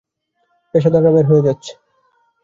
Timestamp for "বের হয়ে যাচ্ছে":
1.15-1.71